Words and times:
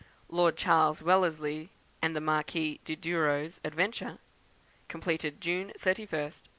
Lord 0.29 0.57
Charles 0.57 0.99
Wellesley 1.03 1.69
and 2.01 2.15
the 2.15 2.21
Marquis 2.21 2.79
of 2.89 3.01
Douro's 3.01 3.61
Adventure; 3.63 4.17
completed 4.87 5.39
June 5.39 5.67
31st, 5.77 6.41
1829. 6.41 6.41